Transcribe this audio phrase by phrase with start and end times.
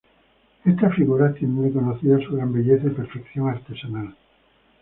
[0.65, 4.15] Estas figuras tienen reconocida su gran belleza y perfección artesanal.